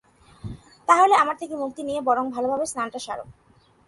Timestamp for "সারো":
2.99-3.25